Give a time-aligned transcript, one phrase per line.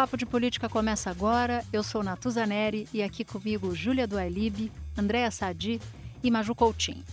[0.00, 1.62] Papo de Política começa agora.
[1.70, 5.78] Eu sou Natuza Neri e aqui comigo Júlia Duailib, Andréa Sadi
[6.22, 7.04] e Maju Coutinho.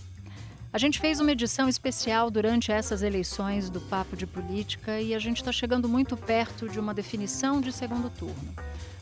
[0.72, 5.18] A gente fez uma edição especial durante essas eleições do Papo de Política e a
[5.18, 8.54] gente está chegando muito perto de uma definição de segundo turno.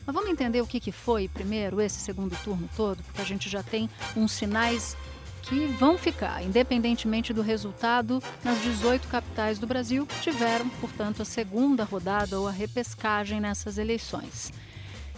[0.05, 3.47] Mas vamos entender o que, que foi primeiro esse segundo turno todo, porque a gente
[3.47, 4.97] já tem uns sinais
[5.47, 11.25] que vão ficar, independentemente do resultado, nas 18 capitais do Brasil que tiveram, portanto, a
[11.25, 14.51] segunda rodada ou a repescagem nessas eleições.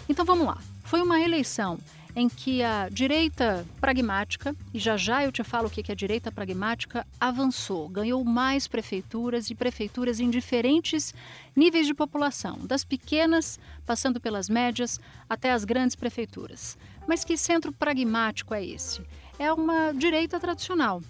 [0.07, 0.57] Então vamos lá.
[0.83, 1.80] Foi uma eleição
[2.16, 6.31] em que a direita pragmática, e já já eu te falo o que é direita
[6.31, 11.13] pragmática, avançou, ganhou mais prefeituras e prefeituras em diferentes
[11.55, 16.77] níveis de população, das pequenas, passando pelas médias, até as grandes prefeituras.
[17.07, 19.02] Mas que centro pragmático é esse?
[19.39, 21.01] É uma direita tradicional.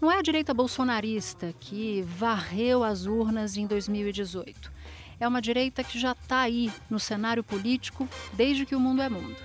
[0.00, 4.72] Não é a direita bolsonarista que varreu as urnas em 2018.
[5.20, 9.08] É uma direita que já está aí no cenário político desde que o mundo é
[9.08, 9.36] mundo.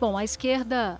[0.00, 0.98] Bom, a esquerda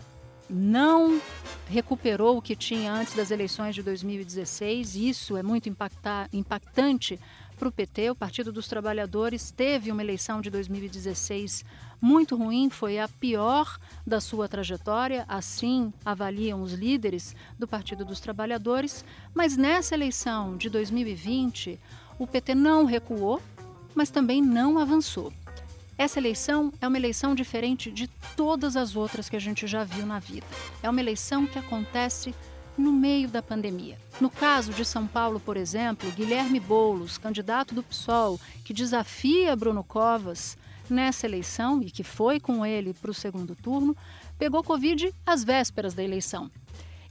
[0.48, 1.20] não
[1.68, 4.94] recuperou o que tinha antes das eleições de 2016.
[4.94, 7.18] Isso é muito impactante
[7.58, 8.10] para o PT.
[8.10, 11.64] O Partido dos Trabalhadores teve uma eleição de 2016
[12.00, 18.20] muito ruim, foi a pior da sua trajetória, assim avaliam os líderes do Partido dos
[18.20, 19.04] Trabalhadores.
[19.34, 21.78] Mas nessa eleição de 2020,
[22.18, 23.40] o PT não recuou,
[23.94, 25.32] mas também não avançou.
[25.98, 30.06] Essa eleição é uma eleição diferente de todas as outras que a gente já viu
[30.06, 30.46] na vida.
[30.82, 32.34] É uma eleição que acontece
[32.78, 33.98] no meio da pandemia.
[34.18, 39.84] No caso de São Paulo, por exemplo, Guilherme Boulos, candidato do PSOL, que desafia Bruno
[39.84, 40.56] Covas
[40.92, 43.96] nessa eleição e que foi com ele para o segundo turno,
[44.38, 46.50] pegou Covid às vésperas da eleição.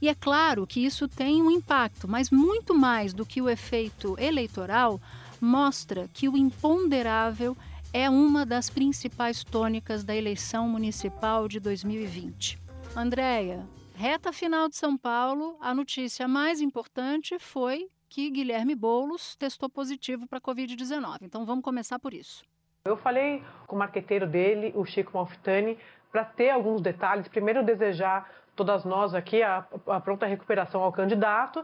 [0.00, 4.16] E é claro que isso tem um impacto, mas muito mais do que o efeito
[4.18, 5.00] eleitoral,
[5.40, 7.56] mostra que o imponderável
[7.92, 12.58] é uma das principais tônicas da eleição municipal de 2020.
[12.96, 19.68] Andréia, reta final de São Paulo, a notícia mais importante foi que Guilherme Boulos testou
[19.68, 21.18] positivo para a Covid-19.
[21.22, 22.42] Então vamos começar por isso.
[22.86, 25.78] Eu falei com o marqueteiro dele, o Chico Malfitani,
[26.10, 27.28] para ter alguns detalhes.
[27.28, 28.26] Primeiro, desejar
[28.56, 31.62] todas nós aqui a, a pronta recuperação ao candidato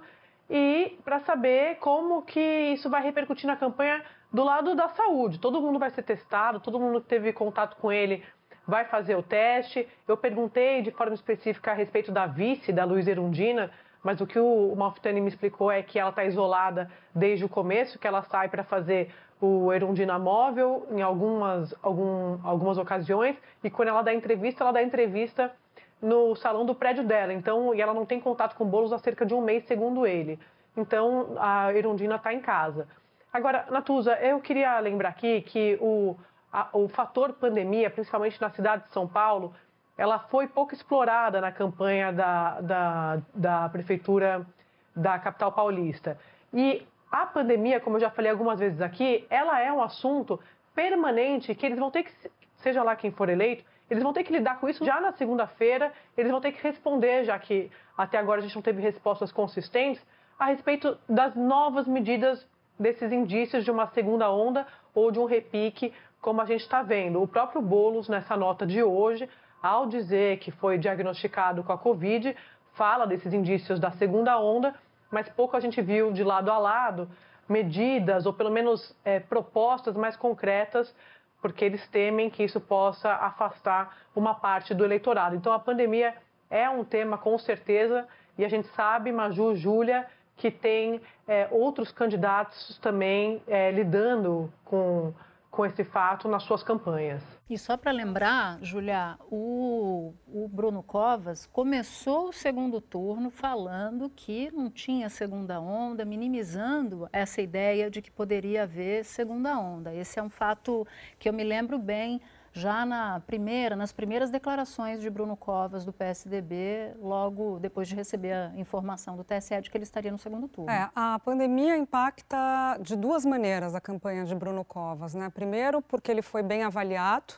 [0.51, 5.41] e para saber como que isso vai repercutir na campanha do lado da saúde.
[5.41, 8.23] Todo mundo vai ser testado, todo mundo que teve contato com ele
[8.67, 9.89] vai fazer o teste.
[10.07, 13.71] Eu perguntei de forma específica a respeito da vice, da Luiz Erundina,
[14.03, 17.99] mas o que o Malfitani me explicou é que ela está isolada desde o começo,
[17.99, 19.11] que ela sai para fazer
[19.41, 24.83] o Erundina móvel em algumas, algum, algumas ocasiões, e quando ela dá entrevista, ela dá
[24.83, 25.53] entrevista
[26.01, 27.33] no salão do prédio dela.
[27.33, 30.39] Então, e ela não tem contato com bolos há cerca de um mês, segundo ele.
[30.77, 32.87] Então, a Erundina está em casa.
[33.33, 36.17] Agora, Natuza, eu queria lembrar aqui que o,
[36.53, 39.55] a, o fator pandemia, principalmente na cidade de São Paulo,
[39.97, 44.47] ela foi pouco explorada na campanha da, da, da prefeitura
[44.95, 46.19] da capital paulista.
[46.53, 50.41] E a pandemia, como eu já falei algumas vezes aqui, ela é um assunto
[50.75, 52.13] permanente que eles vão ter que,
[52.57, 55.93] seja lá quem for eleito, eles vão ter que lidar com isso já na segunda-feira,
[56.17, 60.05] eles vão ter que responder, já que até agora a gente não teve respostas consistentes,
[60.39, 62.47] a respeito das novas medidas
[62.79, 67.23] desses indícios de uma segunda onda ou de um repique, como a gente está vendo.
[67.23, 69.29] O próprio Boulos, nessa nota de hoje,
[69.63, 72.37] ao dizer que foi diagnosticado com a Covid,
[72.75, 74.75] fala desses indícios da segunda onda,
[75.11, 77.09] mas pouco a gente viu de lado a lado
[77.49, 80.95] medidas ou pelo menos é, propostas mais concretas,
[81.41, 85.37] porque eles temem que isso possa afastar uma parte do eleitorado.
[85.37, 86.15] Então a pandemia
[86.51, 91.91] é um tema com certeza e a gente sabe, Maju, Júlia, que tem é, outros
[91.91, 95.15] candidatos também é, lidando com,
[95.51, 97.23] com esse fato nas suas campanhas.
[97.49, 104.51] E só para lembrar, Julia, o, o, Bruno Covas começou o segundo turno falando que
[104.51, 109.95] não tinha segunda onda, minimizando essa ideia de que poderia haver segunda onda.
[109.95, 110.85] Esse é um fato
[111.21, 112.21] que eu me lembro bem
[112.57, 118.33] já na primeira, nas primeiras declarações de Bruno Covas do PSDB, logo depois de receber
[118.33, 120.71] a informação do TSE de que ele estaria no segundo turno.
[120.71, 125.29] É, a pandemia impacta de duas maneiras a campanha de Bruno Covas, né?
[125.29, 127.35] Primeiro, porque ele foi bem avaliado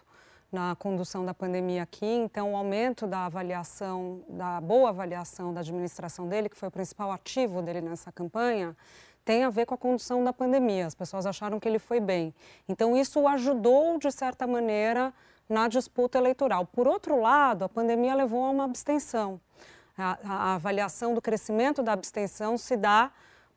[0.53, 6.27] na condução da pandemia aqui, então o aumento da avaliação, da boa avaliação da administração
[6.27, 8.75] dele, que foi o principal ativo dele nessa campanha,
[9.29, 10.87] tem a ver com a condução da pandemia.
[10.87, 12.35] As pessoas acharam que ele foi bem.
[12.67, 15.13] Então isso ajudou, de certa maneira,
[15.47, 16.65] na disputa eleitoral.
[16.65, 19.39] Por outro lado, a pandemia levou a uma abstenção.
[19.99, 23.11] A, a avaliação do crescimento da abstenção se dá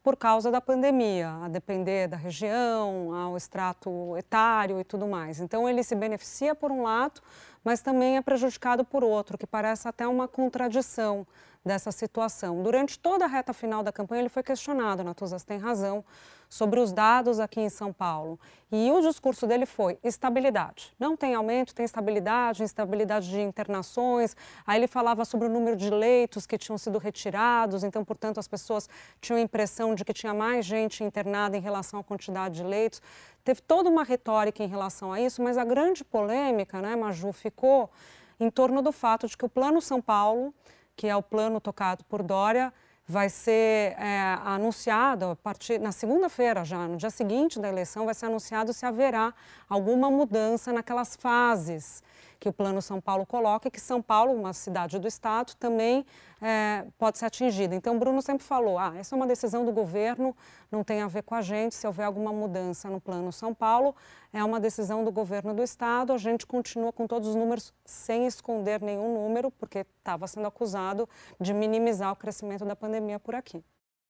[0.03, 5.39] por causa da pandemia, a depender da região, ao extrato etário e tudo mais.
[5.39, 7.21] Então, ele se beneficia por um lado,
[7.63, 11.25] mas também é prejudicado por outro, que parece até uma contradição
[11.63, 12.63] dessa situação.
[12.63, 16.03] Durante toda a reta final da campanha, ele foi questionado, Natuzas tem razão,
[16.51, 18.37] sobre os dados aqui em São Paulo.
[18.69, 20.93] E o discurso dele foi estabilidade.
[20.99, 24.35] Não tem aumento, tem estabilidade, instabilidade de internações.
[24.67, 28.49] Aí ele falava sobre o número de leitos que tinham sido retirados, então, portanto, as
[28.49, 28.89] pessoas
[29.21, 33.01] tinham a impressão de que tinha mais gente internada em relação à quantidade de leitos.
[33.45, 37.89] Teve toda uma retórica em relação a isso, mas a grande polêmica, né, Maju, ficou
[38.37, 40.53] em torno do fato de que o Plano São Paulo,
[40.97, 42.73] que é o plano tocado por Dória,
[43.11, 48.13] vai ser é, anunciado a partir na segunda-feira já, no dia seguinte da eleição, vai
[48.15, 49.33] ser anunciado se haverá
[49.67, 52.01] alguma mudança naquelas fases
[52.41, 56.03] que o Plano São Paulo coloca que São Paulo, uma cidade do estado, também
[56.41, 57.75] é, pode ser atingida.
[57.75, 60.35] Então, Bruno sempre falou, ah, essa é uma decisão do governo,
[60.71, 63.95] não tem a ver com a gente, se houver alguma mudança no Plano São Paulo,
[64.33, 68.25] é uma decisão do governo do estado, a gente continua com todos os números sem
[68.25, 71.07] esconder nenhum número, porque estava sendo acusado
[71.39, 73.63] de minimizar o crescimento da pandemia por aqui.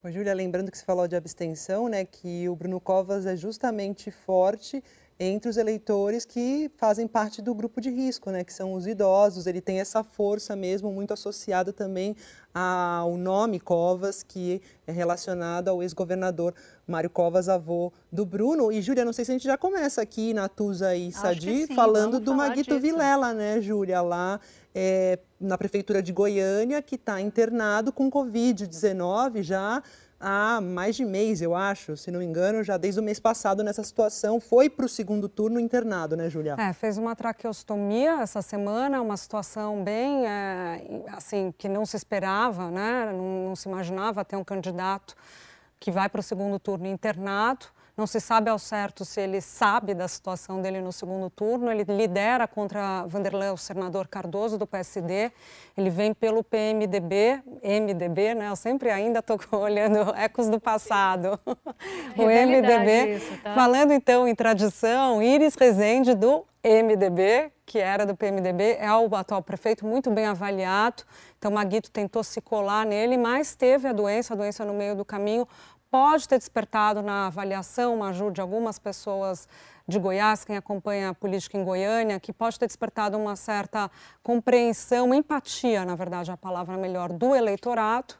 [0.06, 4.82] Júlia, lembrando que você falou de abstenção, né, que o Bruno Covas é justamente forte
[5.24, 9.46] entre os eleitores que fazem parte do grupo de risco, né, que são os idosos.
[9.46, 12.16] Ele tem essa força mesmo muito associada também
[12.52, 16.56] ao nome Covas, que é relacionado ao ex-governador
[16.88, 18.72] Mário Covas, avô do Bruno.
[18.72, 22.20] E, Júlia, não sei se a gente já começa aqui na Tusa e Sadi falando
[22.20, 22.82] do Maguito disso.
[22.82, 24.40] Vilela, né, Júlia, lá
[24.74, 29.84] é, na prefeitura de Goiânia, que está internado com Covid-19 já
[30.22, 33.64] há mais de mês, eu acho, se não me engano, já desde o mês passado
[33.64, 36.56] nessa situação, foi para o segundo turno internado, né, Julia?
[36.60, 42.70] É, fez uma traqueostomia essa semana, uma situação bem, é, assim, que não se esperava,
[42.70, 45.16] né, não, não se imaginava ter um candidato
[45.80, 47.66] que vai para o segundo turno internado.
[47.96, 51.72] Não se sabe ao certo se ele sabe da situação dele no segundo turno.
[51.72, 55.32] Ele lidera contra Vanderlei, o senador Cardoso, do PSD.
[55.78, 58.50] Ele vem pelo PMDB, MDB, né?
[58.50, 61.40] Eu sempre ainda estou olhando ecos do passado.
[62.18, 63.16] o MDB.
[63.16, 63.54] Isso, tá?
[63.54, 69.42] Falando então em tradição, Iris Rezende, do MDB, que era do PMDB, é o atual
[69.42, 71.04] prefeito, muito bem avaliado.
[71.38, 75.04] Então, Maguito tentou se colar nele, mas teve a doença, a doença no meio do
[75.04, 75.48] caminho,
[75.92, 79.48] pode ter despertado na avaliação, uma ajuda de algumas pessoas
[79.86, 83.92] de Goiás, quem acompanha a política em Goiânia, que pode ter despertado uma certa
[84.24, 88.16] compreensão, empatia, na verdade, a palavra melhor, do eleitorado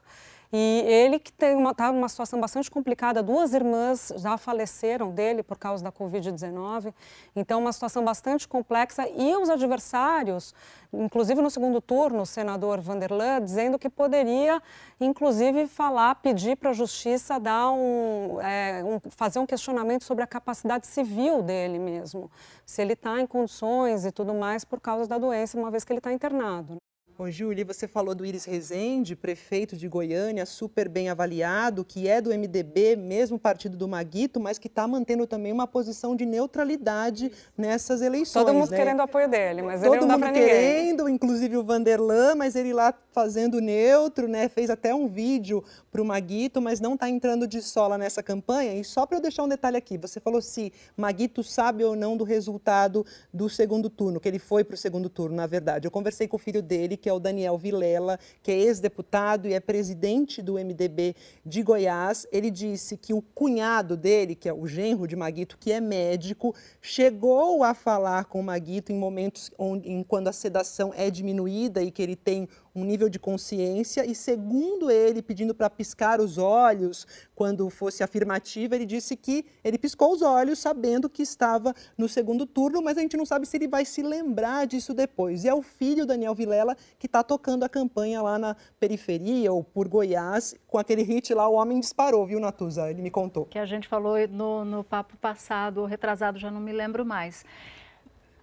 [0.52, 5.42] e ele que tem uma, tá numa situação bastante complicada, duas irmãs já faleceram dele
[5.42, 6.92] por causa da Covid-19,
[7.34, 10.54] então uma situação bastante complexa e os adversários,
[10.92, 14.62] inclusive no segundo turno, o senador Vanderlan, dizendo que poderia,
[15.00, 20.26] inclusive, falar, pedir para a justiça dar um, é, um, fazer um questionamento sobre a
[20.26, 22.30] capacidade civil dele mesmo,
[22.66, 25.92] se ele está em condições e tudo mais por causa da doença, uma vez que
[25.94, 26.81] ele está internado.
[27.22, 32.20] Ô, Júlia, você falou do Iris Rezende, prefeito de Goiânia, super bem avaliado, que é
[32.20, 37.30] do MDB, mesmo partido do Maguito, mas que está mantendo também uma posição de neutralidade
[37.56, 38.44] nessas eleições.
[38.44, 38.76] Todo mundo né?
[38.76, 42.72] querendo apoio dele, mas Todo ele não mundo dá querendo, inclusive o Vanderlan, mas ele
[42.72, 44.48] lá fazendo neutro, né?
[44.48, 45.62] Fez até um vídeo
[45.92, 48.74] para o Maguito, mas não está entrando de sola nessa campanha.
[48.74, 52.16] E só para eu deixar um detalhe aqui, você falou se Maguito sabe ou não
[52.16, 55.86] do resultado do segundo turno, que ele foi para o segundo turno, na verdade.
[55.86, 59.52] Eu conversei com o filho dele, que é o Daniel Vilela, que é ex-deputado e
[59.52, 61.14] é presidente do MDB
[61.44, 62.26] de Goiás.
[62.32, 66.54] Ele disse que o cunhado dele, que é o genro de Maguito, que é médico,
[66.80, 71.82] chegou a falar com o Maguito em momentos onde, em quando a sedação é diminuída
[71.82, 76.38] e que ele tem um nível de consciência e, segundo ele, pedindo para piscar os
[76.38, 82.08] olhos quando fosse afirmativa, ele disse que ele piscou os olhos sabendo que estava no
[82.08, 85.44] segundo turno, mas a gente não sabe se ele vai se lembrar disso depois.
[85.44, 89.62] E é o filho Daniel Vilela que está tocando a campanha lá na periferia ou
[89.62, 92.90] por Goiás, com aquele hit lá, o homem disparou, viu, Natuza?
[92.90, 93.46] Ele me contou.
[93.46, 97.44] Que a gente falou no, no papo passado, retrasado, já não me lembro mais.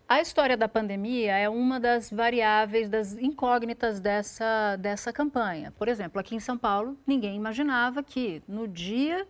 [0.10, 5.72] A história da pandemia é uma das variáveis, das incógnitas dessa, dessa campanha.
[5.78, 9.28] Por exemplo, aqui em São Paulo, ninguém imaginava que no dia,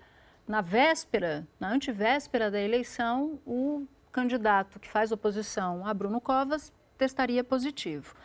[0.47, 7.43] na véspera, na antivéspera da eleição, o candidato que faz oposição a Bruno Covas testaria
[7.43, 8.15] positivo.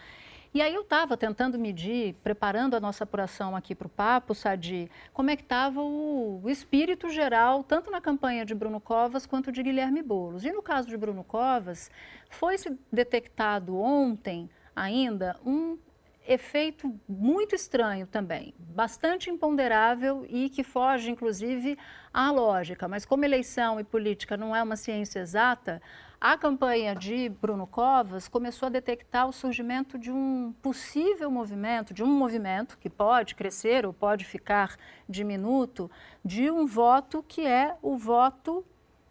[0.55, 4.89] E aí eu estava tentando medir, preparando a nossa apuração aqui para o papo, Sadi,
[5.13, 9.51] como é que estava o, o, espírito geral, tanto na campanha de Bruno Covas quanto
[9.51, 10.45] de Guilherme Boulos.
[10.45, 11.91] E no caso de Bruno Covas,
[12.31, 15.77] foi-se detectado ontem ainda um
[16.25, 21.77] efeito muito estranho também, bastante imponderável e que foge, inclusive,
[22.13, 22.87] à lógica.
[22.87, 25.83] Mas como eleição e política não é uma ciência exata,
[26.25, 32.03] a campanha de Bruno Covas começou a detectar o surgimento de um possível movimento, de
[32.03, 35.91] um movimento que pode crescer ou pode ficar diminuto,
[36.25, 38.65] de um voto que é o voto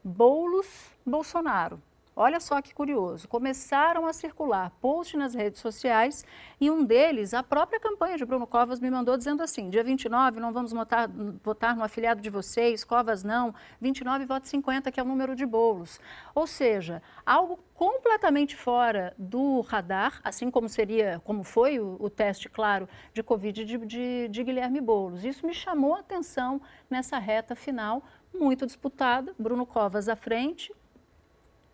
[0.04, 1.80] Boulos-Bolsonaro.
[2.16, 3.28] Olha só que curioso.
[3.28, 6.24] Começaram a circular posts nas redes sociais
[6.62, 10.40] e um deles, a própria campanha de Bruno Covas me mandou dizendo assim: dia 29
[10.40, 11.10] não vamos votar,
[11.44, 15.46] votar no afiliado de vocês, Covas não, 29 voto 50, que é o número de
[15.46, 16.00] bolos.
[16.36, 22.48] Ou seja, algo completamente fora do radar, assim como seria, como foi o, o teste,
[22.48, 25.26] claro, de Covid de, de, de Guilherme Boulos.
[25.26, 28.04] Isso me chamou a atenção nessa reta final,
[28.34, 30.72] muito disputada, Bruno Covas à frente,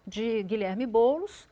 [0.09, 1.47] de Guilherme Boulos,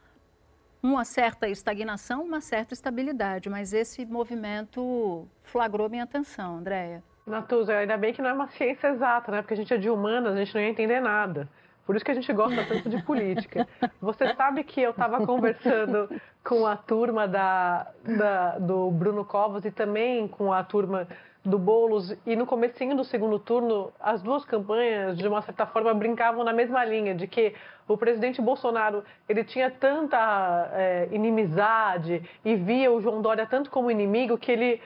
[0.81, 7.03] uma certa estagnação, uma certa estabilidade, mas esse movimento flagrou minha atenção, Andréia.
[7.25, 9.41] Natuza, ainda bem que não é uma ciência exata, né?
[9.41, 11.47] Porque a gente é de humanas, a gente não ia entender nada.
[11.85, 13.67] Por isso que a gente gosta tanto de política.
[14.01, 16.09] Você sabe que eu estava conversando
[16.43, 21.07] com a turma da, da, do Bruno Covas e também com a turma
[21.47, 25.93] do Boulos e no comecinho do segundo turno, as duas campanhas, de uma certa forma,
[25.93, 27.53] brincavam na mesma linha, de que
[27.87, 33.89] o presidente Bolsonaro ele tinha tanta é, inimizade e via o João Dória tanto como
[33.89, 34.81] inimigo que ele,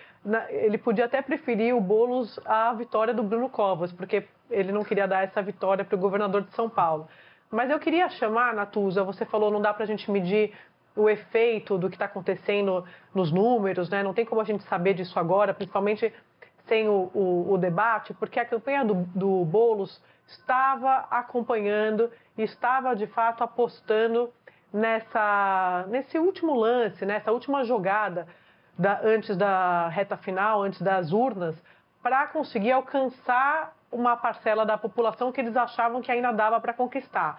[0.50, 5.08] ele podia até preferir o Boulos à vitória do Bruno Covas, porque ele não queria
[5.08, 7.08] dar essa vitória para o governador de São Paulo.
[7.50, 10.54] Mas eu queria chamar, Natuza, você falou não dá para a gente medir
[10.96, 14.04] o efeito do que está acontecendo nos números, né?
[14.04, 16.14] não tem como a gente saber disso agora, principalmente
[16.72, 23.08] sem o, o, o debate, porque a campanha do, do Boulos estava acompanhando estava de
[23.08, 24.32] fato apostando
[24.72, 28.26] nessa, nesse último lance, nessa última jogada
[28.80, 31.62] da, antes da reta final, antes das urnas,
[32.02, 37.38] para conseguir alcançar uma parcela da população que eles achavam que ainda dava para conquistar.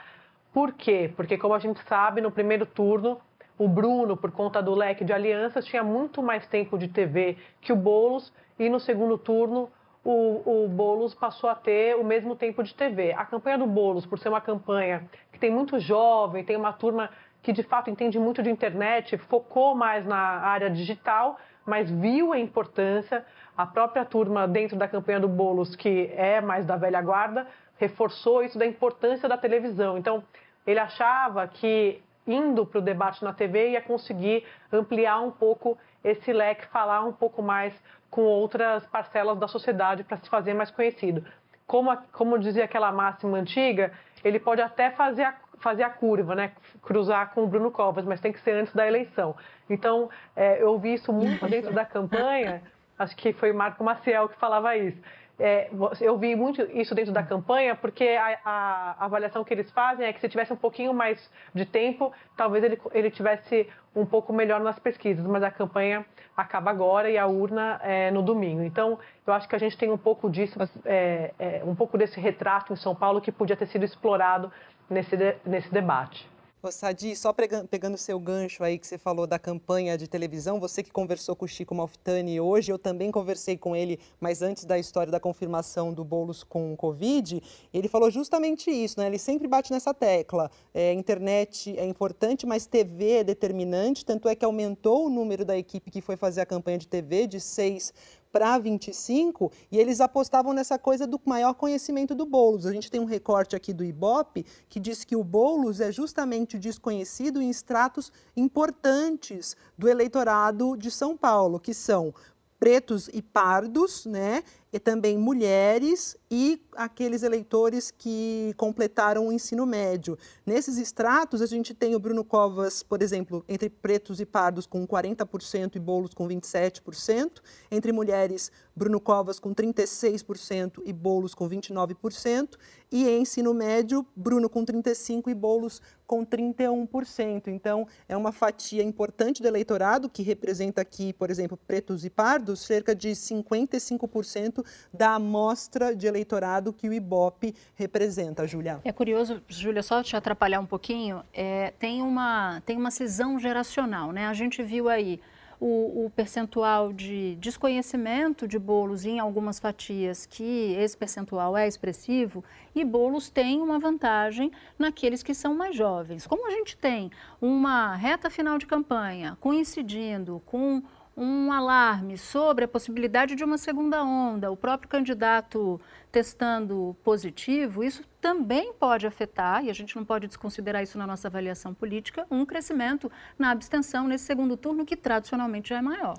[0.53, 1.11] Por quê?
[1.17, 3.19] Porque, como a gente sabe, no primeiro turno,
[3.65, 7.73] o Bruno, por conta do leque de alianças, tinha muito mais tempo de TV que
[7.73, 9.71] o Boulos e no segundo turno
[10.05, 13.13] o, o Boulos passou a ter o mesmo tempo de TV.
[13.13, 17.09] A campanha do Boulos, por ser uma campanha que tem muito jovem, tem uma turma
[17.41, 22.39] que de fato entende muito de internet, focou mais na área digital, mas viu a
[22.39, 23.25] importância.
[23.57, 28.43] A própria turma dentro da campanha do Boulos, que é mais da velha guarda, reforçou
[28.43, 29.97] isso da importância da televisão.
[29.97, 30.25] Então,
[30.67, 36.33] ele achava que indo para o debate na TV ia conseguir ampliar um pouco esse
[36.33, 37.75] leque, falar um pouco mais
[38.11, 41.25] com outras parcelas da sociedade para se fazer mais conhecido.
[41.67, 46.53] Como, como dizia aquela máxima antiga, ele pode até fazer a, fazer a curva, né?
[46.83, 49.35] cruzar com o Bruno Covas, mas tem que ser antes da eleição.
[49.71, 52.63] Então, é, eu ouvi isso muito dentro da campanha,
[52.99, 55.01] acho que foi Marco Maciel que falava isso
[55.45, 55.69] é,
[56.01, 60.13] eu vi muito isso dentro da campanha, porque a, a, avaliação que eles fazem é
[60.13, 61.19] que se tivesse um pouquinho mais
[61.53, 66.07] de tempo, talvez ele, ele tivesse um pouco melhor nas pesquisas, mas a campanha
[66.37, 68.63] acaba agora e a urna é no domingo.
[68.63, 72.21] Então, eu acho que a gente tem um pouco disso, é, é, um pouco desse
[72.21, 74.49] retrato em São Paulo que podia ter sido explorado
[74.89, 76.32] nesse, de, nesse debate.
[76.65, 80.61] Ô, Sadi, só pegando o seu gancho aí que você falou da campanha de televisão,
[80.61, 84.65] você que conversou com o Chico Malfitani hoje, eu também conversei com ele, mas antes
[84.65, 87.43] da história da confirmação do Boulos com Covid,
[87.75, 89.09] ele falou justamente isso, né?
[89.09, 90.49] Ele sempre bate nessa tecla.
[90.73, 95.59] É, internet é importante, mas TV é determinante, tanto é que aumentou o número da
[95.59, 97.93] equipe que foi fazer a campanha de TV de seis
[98.33, 102.67] para 25 e eles apostavam nessa coisa do maior conhecimento do Boulos.
[102.67, 106.59] A gente tem um recorte aqui do Ibope que diz que o Boulos é justamente
[106.59, 112.15] desconhecido em estratos importantes do eleitorado de São Paulo, que são
[112.59, 114.45] pretos e pardos, né?
[114.73, 120.17] E também mulheres e aqueles eleitores que completaram o ensino médio.
[120.47, 124.87] Nesses estratos, a gente tem o Bruno Covas, por exemplo, entre pretos e pardos com
[124.87, 132.57] 40% e bolos com 27%, entre mulheres, Bruno Covas com 36% e bolos com 29%,
[132.91, 137.49] e em ensino médio, Bruno com 35% e bolos com 31%.
[137.49, 142.61] Então, é uma fatia importante do eleitorado, que representa aqui, por exemplo, pretos e pardos,
[142.61, 144.62] cerca de 55% 20%
[144.93, 148.81] da amostra de eleitorado que o Ibope representa, Júlia.
[148.85, 154.13] É curioso, Júlia, só te atrapalhar um pouquinho, é, tem, uma, tem uma cisão geracional,
[154.13, 154.27] né?
[154.27, 155.21] A gente viu aí
[155.63, 162.43] o, o, percentual de desconhecimento de bolos em algumas fatias, que esse percentual é expressivo,
[162.75, 166.27] e bolos tem uma vantagem naqueles que são mais jovens.
[166.27, 170.83] Como a gente tem uma reta final de campanha coincidindo com
[171.17, 178.03] um alarme sobre a possibilidade de uma segunda onda, o próprio candidato testando positivo, isso
[178.21, 182.45] também pode afetar, e a gente não pode desconsiderar isso na nossa avaliação política, um
[182.45, 186.19] crescimento na abstenção nesse segundo turno, que tradicionalmente já é maior.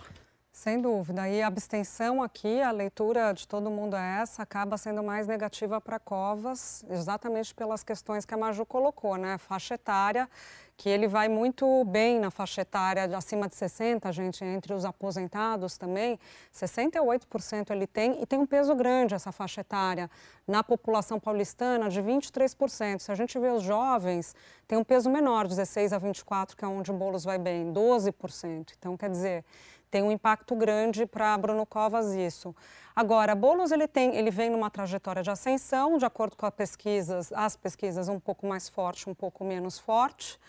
[0.53, 1.27] Sem dúvida.
[1.27, 5.81] E a abstenção aqui, a leitura de todo mundo é essa, acaba sendo mais negativa
[5.81, 9.39] para Covas, exatamente pelas questões que a Maju colocou, né?
[9.39, 10.29] Faixa etária
[10.75, 14.85] que ele vai muito bem na faixa etária de acima de 60, gente, entre os
[14.85, 16.19] aposentados também,
[16.53, 20.09] 68% ele tem, e tem um peso grande essa faixa etária.
[20.47, 22.99] Na população paulistana, de 23%.
[22.99, 24.35] Se a gente vê os jovens,
[24.67, 28.73] tem um peso menor, 16 a 24, que é onde o Boulos vai bem, 12%.
[28.77, 29.45] Então, quer dizer,
[29.93, 32.55] tem um impacto grande para Bruno Covas isso.
[32.95, 37.31] Agora, Boulos ele tem, ele vem numa trajetória de ascensão, de acordo com as pesquisas,
[37.31, 40.39] as pesquisas um pouco mais forte, um pouco menos forte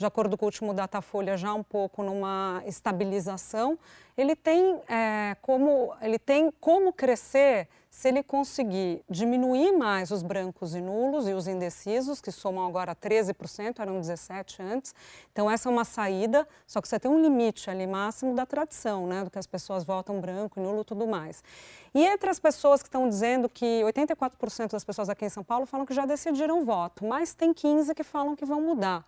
[0.00, 3.78] de acordo com o último Datafolha, já um pouco numa estabilização.
[4.16, 10.74] Ele tem, é, como, ele tem como crescer se ele conseguir diminuir mais os brancos
[10.74, 14.94] e nulos e os indecisos, que somam agora 13%, eram 17% antes.
[15.32, 19.06] Então, essa é uma saída, só que você tem um limite ali máximo da tradição,
[19.06, 21.44] né, do que as pessoas votam branco, nulo e tudo mais.
[21.92, 25.66] E entre as pessoas que estão dizendo que 84% das pessoas aqui em São Paulo
[25.66, 29.04] falam que já decidiram voto, mas tem 15 que falam que vão mudar.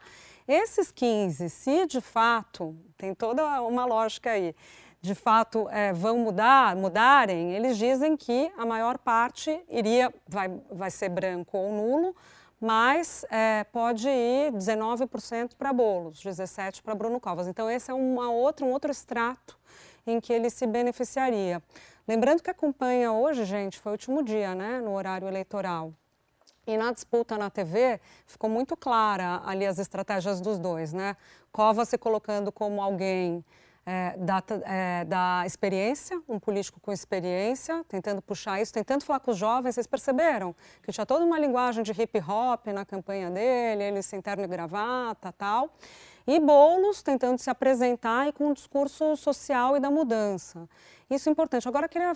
[0.46, 4.54] Esses 15, se de fato, tem toda uma lógica aí,
[5.00, 10.90] de fato é, vão mudar, mudarem, eles dizem que a maior parte iria, vai, vai
[10.90, 12.16] ser branco ou nulo,
[12.60, 17.48] mas é, pode ir 19% para Bolos, 17% para Bruno Covas.
[17.48, 19.58] Então esse é uma outra, um outro extrato
[20.06, 21.60] em que ele se beneficiaria.
[22.06, 25.92] Lembrando que a campanha hoje, gente, foi o último dia, né, no horário eleitoral.
[26.66, 31.16] E na disputa na TV ficou muito clara ali as estratégias dos dois, né?
[31.50, 33.44] Cova se colocando como alguém
[33.84, 39.32] é, da, é, da experiência, um político com experiência, tentando puxar isso, tentando falar com
[39.32, 39.74] os jovens.
[39.74, 44.20] Vocês perceberam que tinha toda uma linguagem de hip hop na campanha dele, ele sem
[44.20, 45.70] terno e gravata tal.
[46.26, 50.68] E Boulos tentando se apresentar e com um discurso social e da mudança.
[51.10, 51.68] Isso é importante.
[51.68, 52.12] Agora, eu queria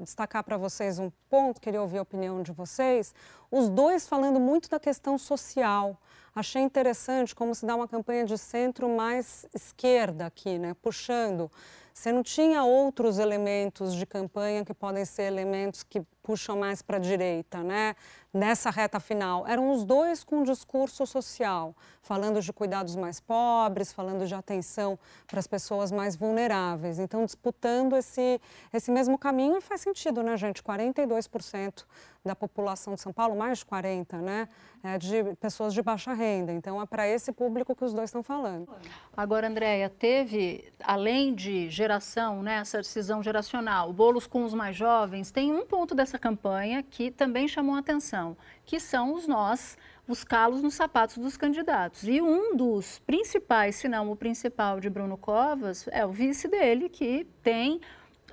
[0.00, 3.14] destacar para vocês um ponto, queria ouvir a opinião de vocês.
[3.50, 5.98] Os dois falando muito da questão social.
[6.34, 10.74] Achei interessante como se dá uma campanha de centro mais esquerda aqui, né?
[10.80, 11.50] puxando.
[11.92, 16.96] Você não tinha outros elementos de campanha que podem ser elementos que puxam mais para
[16.96, 17.96] a direita, né?
[18.38, 19.44] Nessa reta final.
[19.48, 24.96] Eram os dois com um discurso social, falando de cuidados mais pobres, falando de atenção
[25.26, 27.00] para as pessoas mais vulneráveis.
[27.00, 28.40] Então, disputando esse,
[28.72, 30.62] esse mesmo caminho e faz sentido, né, gente?
[30.62, 31.84] 42%
[32.24, 34.48] da população de São Paulo, mais de 40, né?
[34.82, 36.52] É de pessoas de baixa renda.
[36.52, 38.68] Então, é para esse público que os dois estão falando.
[39.16, 45.30] Agora, Andréia, teve, além de geração, né, essa decisão geracional, bolos com os mais jovens,
[45.30, 49.76] tem um ponto dessa campanha que também chamou a atenção, que são os nós,
[50.06, 52.04] os calos nos sapatos dos candidatos.
[52.04, 56.88] E um dos principais, se não o principal de Bruno Covas, é o vice dele,
[56.88, 57.80] que tem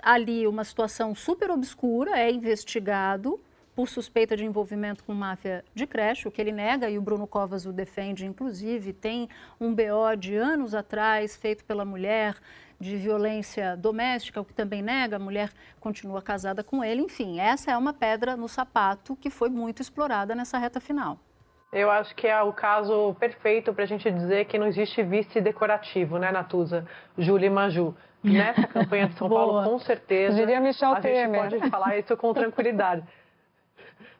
[0.01, 3.39] ali uma situação super obscura, é investigado
[3.75, 7.27] por suspeita de envolvimento com máfia de creche, o que ele nega e o Bruno
[7.27, 9.27] Covas o defende, inclusive, tem
[9.59, 12.35] um BO de anos atrás feito pela mulher
[12.79, 17.01] de violência doméstica, o que também nega, a mulher continua casada com ele.
[17.01, 21.19] Enfim, essa é uma pedra no sapato que foi muito explorada nessa reta final.
[21.71, 25.41] Eu acho que é o caso perfeito para a gente dizer que não existe vice
[25.41, 26.85] decorativo, né, Natuza,
[27.17, 27.93] Júlia e Maju.
[28.23, 31.49] Nessa campanha de São Paulo, com certeza, Diria Michel a Temer.
[31.49, 33.03] gente pode falar isso com tranquilidade.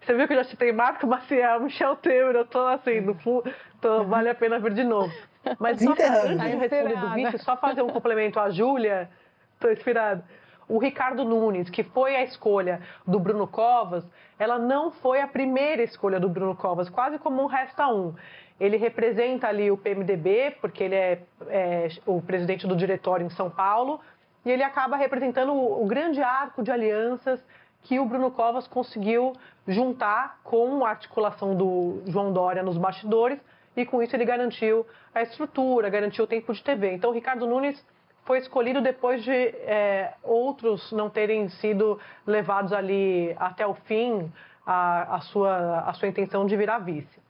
[0.05, 3.51] Você viu que eu já citei Marco Maciel, Michel Temer, eu tô assim, no fundo,
[3.81, 5.11] tô, vale a pena ver de novo.
[5.59, 9.09] Mas só antes de responder do vice, só fazer um complemento à Júlia,
[9.55, 10.23] estou inspirada.
[10.67, 14.03] O Ricardo Nunes, que foi a escolha do Bruno Covas,
[14.37, 18.13] ela não foi a primeira escolha do Bruno Covas, quase como um resta um.
[18.59, 23.49] Ele representa ali o PMDB, porque ele é, é o presidente do diretório em São
[23.49, 23.99] Paulo,
[24.45, 27.43] e ele acaba representando o, o grande arco de alianças
[27.85, 29.33] que o Bruno Covas conseguiu
[29.67, 33.39] juntar com a articulação do João Dória nos bastidores
[33.77, 36.93] e com isso ele garantiu a estrutura, garantiu o tempo de TV.
[36.93, 37.83] Então, o Ricardo Nunes
[38.25, 44.31] foi escolhido depois de é, outros não terem sido levados ali até o fim
[44.65, 47.23] a, a, sua, a sua intenção de virar vice.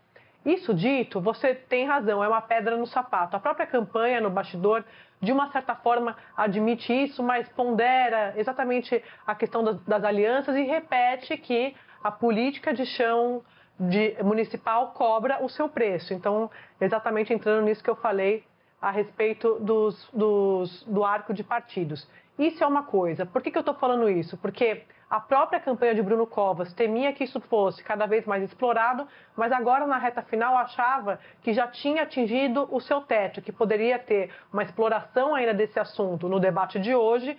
[0.45, 3.35] Isso dito, você tem razão, é uma pedra no sapato.
[3.35, 4.85] A própria campanha no bastidor,
[5.21, 10.63] de uma certa forma, admite isso, mas pondera exatamente a questão das, das alianças e
[10.63, 13.41] repete que a política de chão
[13.79, 16.13] de, municipal cobra o seu preço.
[16.13, 16.49] Então,
[16.79, 18.43] exatamente entrando nisso que eu falei
[18.81, 22.07] a respeito dos, dos, do arco de partidos.
[22.37, 23.25] Isso é uma coisa.
[23.25, 24.37] Por que, que eu estou falando isso?
[24.37, 29.07] Porque a própria campanha de Bruno Covas temia que isso fosse cada vez mais explorado,
[29.35, 33.99] mas agora na reta final achava que já tinha atingido o seu teto, que poderia
[33.99, 37.37] ter uma exploração ainda desse assunto no debate de hoje.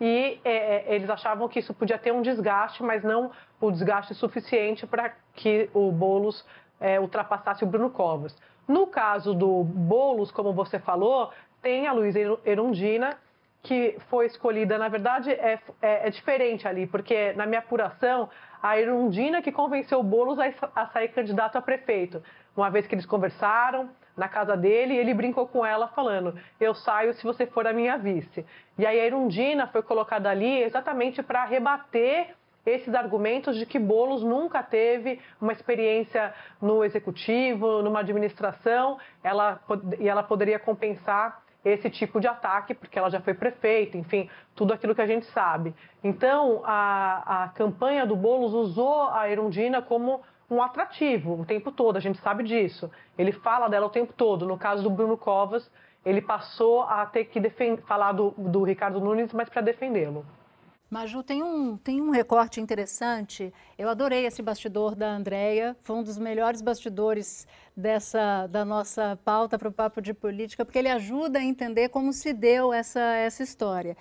[0.00, 4.12] E é, é eles achavam que isso podia ter um desgaste, mas não o desgaste
[4.14, 6.44] suficiente para que o Boulos
[6.80, 8.36] é, ultrapassasse o Bruno Covas.
[8.66, 11.30] No caso do Boulos, como você falou,
[11.62, 13.16] tem a Luísa Erundina,
[13.64, 18.28] que foi escolhida, na verdade, é, é, é, diferente ali, porque na minha apuração,
[18.62, 22.22] a Erundina que convenceu o Boulos a, a, sair candidato a prefeito.
[22.54, 27.14] Uma vez que eles conversaram na casa dele, ele brincou com ela falando: Eu saio
[27.14, 28.44] se você for a minha vice.
[28.78, 32.34] E aí a Erundina foi colocada ali exatamente para rebater
[32.66, 39.58] esses argumentos de que Boulos nunca teve uma experiência no executivo, numa administração, ela,
[39.98, 44.72] e ela poderia compensar esse tipo de ataque, porque ela já foi prefeita, enfim, tudo
[44.72, 45.74] aquilo que a gente sabe.
[46.02, 51.96] Então, a, a campanha do Boulos usou a Erundina como um atrativo o tempo todo,
[51.96, 52.90] a gente sabe disso.
[53.16, 54.46] Ele fala dela o tempo todo.
[54.46, 55.70] No caso do Bruno Covas,
[56.04, 57.40] ele passou a ter que
[57.86, 60.24] falar do, do Ricardo Nunes, mas para defendê-lo.
[60.90, 63.52] Maju, tem um, tem um recorte interessante.
[63.76, 65.76] Eu adorei esse bastidor da Andrea.
[65.82, 70.78] Foi um dos melhores bastidores dessa da nossa pauta para o Papo de Política, porque
[70.78, 73.96] ele ajuda a entender como se deu essa, essa história.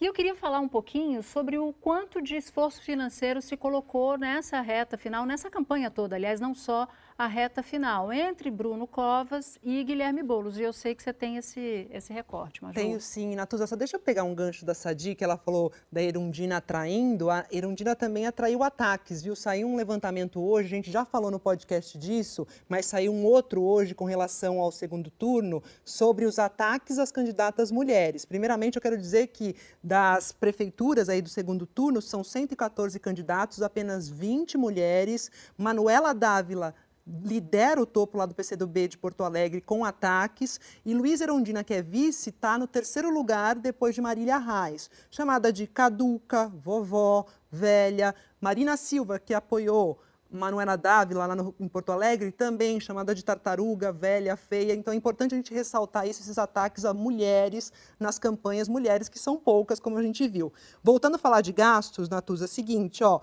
[0.00, 4.60] E eu queria falar um pouquinho sobre o quanto de esforço financeiro se colocou nessa
[4.60, 9.82] reta final, nessa campanha toda, aliás, não só a reta final entre Bruno Covas e
[9.84, 10.58] Guilherme Boulos.
[10.58, 12.74] E eu sei que você tem esse, esse recorte, Maju.
[12.74, 13.66] Tenho sim, Natuza.
[13.66, 17.30] Só deixa eu pegar um gancho da Sadi, que ela falou da Erundina atraindo.
[17.30, 19.36] A Erundina também atraiu ataques, viu?
[19.36, 23.62] Saiu um levantamento hoje, a gente já falou no podcast disso, mas saiu um outro
[23.62, 28.24] hoje com relação ao segundo turno sobre os ataques às candidatas mulheres.
[28.24, 34.08] Primeiramente, eu quero dizer que das prefeituras aí do segundo turno, são 114 candidatos, apenas
[34.08, 35.30] 20 mulheres.
[35.56, 36.74] Manuela Dávila
[37.06, 41.74] lidera o topo lá do PCdoB de Porto Alegre com ataques e Luiz Erondina, que
[41.74, 48.14] é vice, está no terceiro lugar depois de Marília Reis, chamada de caduca, vovó, velha.
[48.40, 49.98] Marina Silva, que apoiou
[50.32, 54.72] Manuela Dávila lá no, em Porto Alegre, também chamada de tartaruga, velha, feia.
[54.72, 59.18] Então é importante a gente ressaltar isso, esses ataques a mulheres nas campanhas, mulheres que
[59.18, 60.52] são poucas, como a gente viu.
[60.82, 63.20] Voltando a falar de gastos, Natuza, é o seguinte, ó.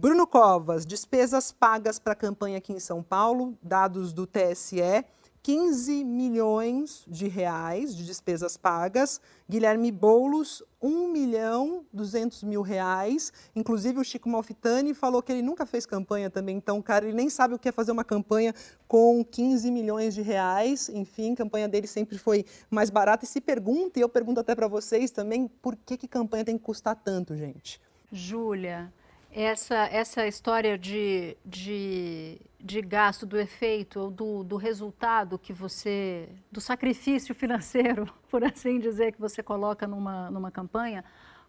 [0.00, 5.04] Bruno Covas, despesas pagas para a campanha aqui em São Paulo, dados do TSE,
[5.42, 9.20] 15 milhões de reais de despesas pagas.
[9.46, 13.30] Guilherme Boulos, 1 milhão 200 mil reais.
[13.54, 16.56] Inclusive, o Chico Malfitani falou que ele nunca fez campanha também.
[16.56, 18.54] Então, cara, ele nem sabe o que é fazer uma campanha
[18.88, 20.88] com 15 milhões de reais.
[20.88, 23.26] Enfim, a campanha dele sempre foi mais barata.
[23.26, 26.56] E se pergunta, e eu pergunto até para vocês também, por que, que campanha tem
[26.56, 27.78] que custar tanto, gente?
[28.10, 28.90] Júlia,
[29.32, 36.60] essa, essa história de, de, de gasto, do efeito, do, do resultado que você, do
[36.60, 41.04] sacrifício financeiro, por assim dizer, que você coloca numa, numa campanha,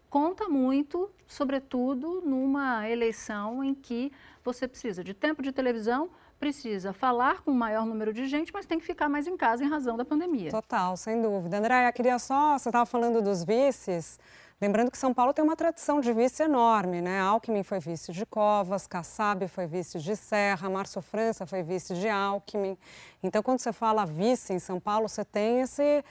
[0.08, 4.12] conta muito, sobretudo numa eleição em que
[4.44, 8.66] você precisa de tempo de televisão, precisa falar com o maior número de gente, mas
[8.66, 10.50] tem que ficar mais em casa em razão da pandemia.
[10.50, 11.56] Total, sem dúvida.
[11.56, 14.18] André, eu queria só, você estava falando dos vices,
[14.62, 17.18] Lembrando que São Paulo tem uma tradição de vice enorme, né?
[17.18, 22.08] Alckmin foi vice de Covas, Kassab foi vice de Serra, Márcio França foi vice de
[22.08, 22.78] Alckmin.
[23.24, 26.04] Então, quando você fala vice em São Paulo, você tem esse...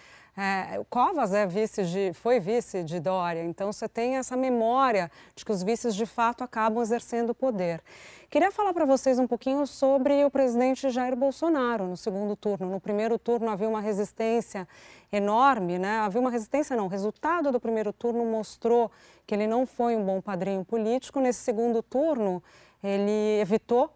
[0.44, 5.46] É, Covas é vice de, foi vice de Dória, então você tem essa memória de
[5.46, 7.80] que os vices de fato acabam exercendo poder.
[8.28, 12.72] Queria falar para vocês um pouquinho sobre o presidente Jair Bolsonaro no segundo turno.
[12.72, 14.68] No primeiro turno havia uma resistência
[15.12, 16.00] enorme, né?
[16.00, 16.86] Havia uma resistência, não.
[16.86, 18.90] O resultado do primeiro turno mostrou
[19.28, 21.20] que ele não foi um bom padrinho político.
[21.20, 22.42] Nesse segundo turno,
[22.84, 23.94] ele evitou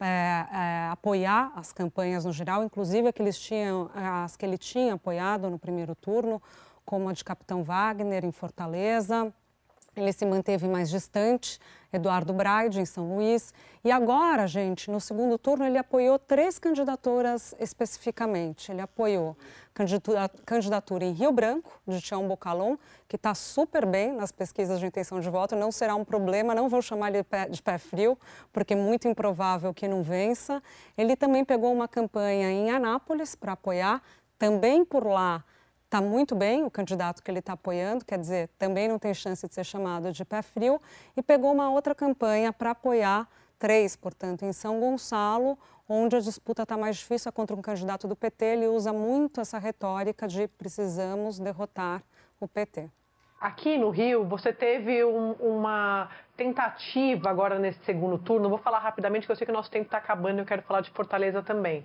[0.00, 5.48] é, é, apoiar as campanhas no geral, inclusive que tinham, as que ele tinha apoiado
[5.48, 6.40] no primeiro turno,
[6.84, 9.32] como a de Capitão Wagner em Fortaleza,
[9.96, 11.58] ele se manteve mais distante,
[11.90, 13.54] Eduardo Braide, em São Luís.
[13.82, 18.70] E agora, gente, no segundo turno, ele apoiou três candidaturas especificamente.
[18.70, 19.34] Ele apoiou
[20.44, 25.20] candidatura, em Rio Branco, de Tião Bocalon, que está super bem nas pesquisas de intenção
[25.20, 28.18] de voto, não será um problema, não vou chamar ele de pé, de pé frio,
[28.52, 30.62] porque é muito improvável que não vença.
[30.96, 34.02] Ele também pegou uma campanha em Anápolis para apoiar,
[34.38, 35.44] também por lá
[35.84, 39.46] está muito bem o candidato que ele está apoiando, quer dizer, também não tem chance
[39.46, 40.80] de ser chamado de pé frio,
[41.16, 46.62] e pegou uma outra campanha para apoiar três, portanto, em São Gonçalo, onde a disputa
[46.62, 50.48] está mais difícil é contra um candidato do PT, ele usa muito essa retórica de
[50.48, 52.02] precisamos derrotar
[52.40, 52.90] o PT.
[53.40, 58.48] Aqui no Rio, você teve um, uma tentativa agora nesse segundo turno.
[58.48, 60.62] Vou falar rapidamente, porque eu sei que o nosso tempo está acabando e eu quero
[60.62, 61.84] falar de Fortaleza também.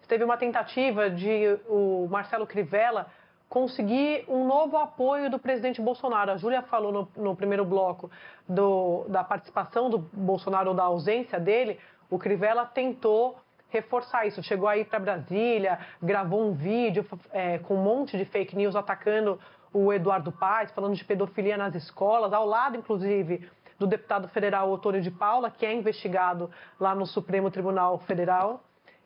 [0.00, 3.08] Você teve uma tentativa de o Marcelo Crivella
[3.48, 6.30] conseguir um novo apoio do presidente Bolsonaro.
[6.30, 8.10] A Júlia falou no, no primeiro bloco
[8.48, 11.78] do, da participação do Bolsonaro ou da ausência dele.
[12.08, 13.41] O Crivella tentou
[13.72, 14.42] reforçar isso.
[14.42, 19.40] Chegou aí para Brasília, gravou um vídeo é, com um monte de fake news atacando
[19.72, 25.00] o Eduardo Paes, falando de pedofilia nas escolas, ao lado, inclusive, do deputado federal Otônio
[25.00, 28.62] de Paula, que é investigado lá no Supremo Tribunal Federal.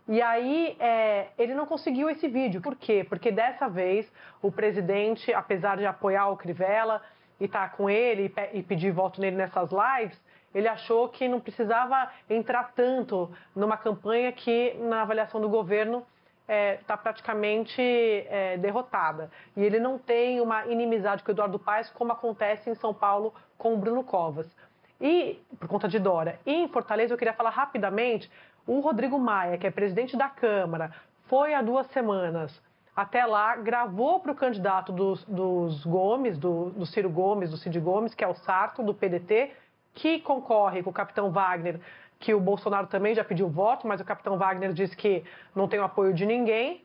[0.09, 2.61] E aí é, ele não conseguiu esse vídeo.
[2.61, 3.07] Por quê?
[3.09, 4.11] Porque dessa vez
[4.43, 7.01] o presidente, apesar de apoiar o Crivella
[7.41, 10.21] e estar tá com ele e, e pedir voto nele nessas lives,
[10.57, 15.99] ele achou que não precisava entrar tanto numa campanha que, na avaliação do governo,
[16.41, 19.31] está é, tá praticamente é, derrotada.
[19.55, 23.35] E ele não tem uma inimizade com o Eduardo Paes, como acontece em São Paulo
[23.59, 24.51] com o Bruno Covas.
[24.99, 26.41] E, por conta de Dora.
[26.47, 28.31] E em Fortaleza, eu queria falar rapidamente
[28.67, 30.91] o Rodrigo Maia, que é presidente da Câmara,
[31.27, 32.63] foi há duas semanas
[32.97, 37.79] até lá, gravou para o candidato dos, dos Gomes, do, do, Ciro Gomes, do Cid
[37.79, 39.53] Gomes, que é o Sarto, do PDT,
[39.97, 41.81] que concorre com o capitão Wagner,
[42.21, 45.81] que o Bolsonaro também já pediu voto, mas o capitão Wagner disse que não tem
[45.81, 46.85] o apoio de ninguém.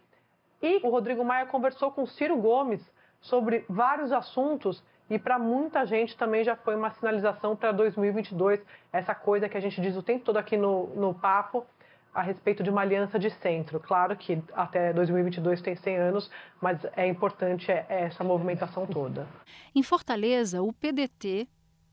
[0.61, 2.81] E o Rodrigo Maia conversou com o Ciro Gomes
[3.19, 8.61] sobre vários assuntos e para muita gente também já foi uma sinalização para 2022,
[8.93, 11.65] essa coisa que a gente diz o tempo todo aqui no, no papo,
[12.13, 13.79] a respeito de uma aliança de centro.
[13.79, 19.27] Claro que até 2022 tem 100 anos, mas é importante é, é essa movimentação toda.
[19.75, 21.47] Em Fortaleza, o PDT,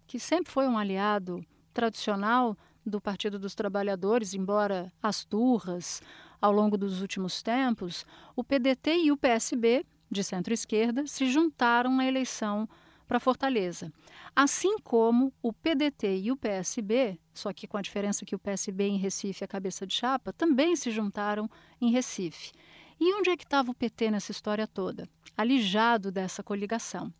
[0.08, 6.02] que sempre foi um aliado tradicional do Partido dos Trabalhadores, embora as turras
[6.40, 12.06] ao longo dos últimos tempos, o PDT e o PSB, de centro-esquerda, se juntaram na
[12.06, 12.66] eleição
[13.06, 13.92] para Fortaleza.
[14.34, 18.88] Assim como o PDT e o PSB, só que com a diferença que o PSB
[18.88, 22.52] em Recife é cabeça de chapa, também se juntaram em Recife.
[22.98, 25.06] E onde é que estava o PT nessa história toda?
[25.36, 27.12] Alijado dessa coligação.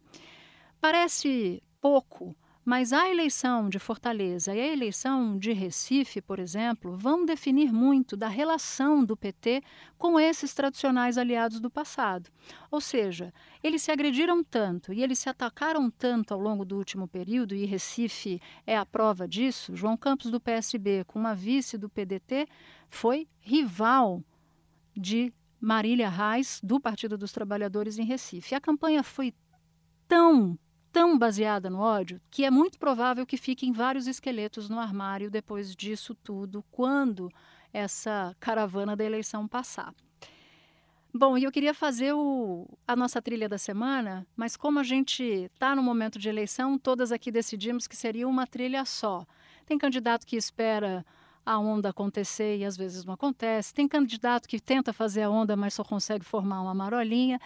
[0.81, 2.35] Parece pouco,
[2.68, 8.14] mas a eleição de Fortaleza e a eleição de Recife, por exemplo, vão definir muito
[8.14, 9.62] da relação do PT
[9.96, 12.28] com esses tradicionais aliados do passado.
[12.70, 17.09] Ou seja, eles se agrediram tanto e eles se atacaram tanto ao longo do último
[17.09, 19.74] período, e Recife é a prova disso.
[19.74, 22.46] João Campos, do PSB, com uma vice do PDT,
[22.90, 24.22] foi rival
[24.94, 28.54] de Marília Reis, do Partido dos Trabalhadores em Recife.
[28.54, 29.33] A campanha foi
[30.07, 30.59] tão
[30.92, 35.74] tão baseada no ódio que é muito provável que fiquem vários esqueletos no armário depois
[35.74, 37.31] disso tudo, quando
[37.72, 39.94] essa caravana da eleição passar.
[41.12, 45.22] Bom, e eu queria fazer o, a nossa trilha da semana, mas como a gente
[45.22, 49.27] está no momento de eleição, todas aqui decidimos que seria uma trilha só.
[49.64, 51.05] Tem candidato que espera
[51.48, 53.72] a onda acontecer e às vezes não acontece.
[53.72, 57.40] Tem candidato que tenta fazer a onda, mas só consegue formar uma marolinha.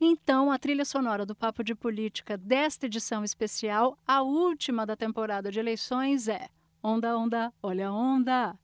[0.00, 5.50] Então, a trilha sonora do Papo de Política desta edição especial, a última da temporada
[5.50, 6.48] de eleições, é
[6.82, 8.56] Onda, onda, olha a onda.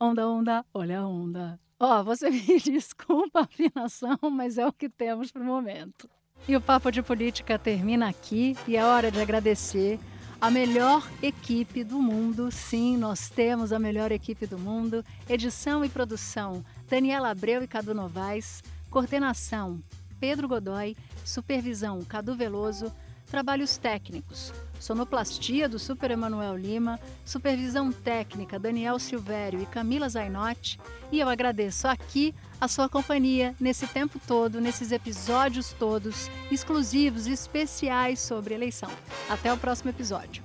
[0.00, 1.60] Onda, onda, olha a onda.
[1.78, 6.10] Ó, oh, você me desculpa a afinação, mas é o que temos para o momento.
[6.48, 9.98] E o Papo de Política termina aqui e é hora de agradecer
[10.40, 12.50] a melhor equipe do mundo.
[12.50, 15.04] Sim, nós temos a melhor equipe do mundo.
[15.28, 18.62] Edição e produção: Daniela Abreu e Cadu Novaes.
[18.90, 19.82] Coordenação:
[20.20, 20.96] Pedro Godoy.
[21.24, 22.92] Supervisão: Cadu Veloso.
[23.26, 30.78] Trabalhos técnicos: Sonoplastia do Super Emanuel Lima, supervisão técnica Daniel Silvério e Camila Zainotti.
[31.10, 38.20] E eu agradeço aqui a sua companhia nesse tempo todo, nesses episódios todos, exclusivos especiais
[38.20, 38.90] sobre eleição.
[39.28, 40.42] Até o próximo episódio.